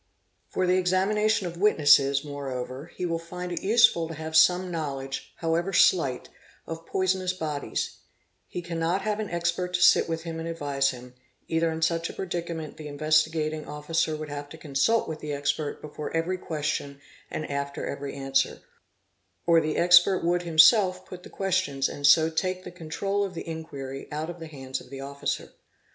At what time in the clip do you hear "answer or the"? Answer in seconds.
18.15-19.77